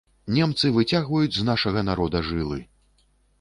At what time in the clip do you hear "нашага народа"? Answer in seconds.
1.51-2.23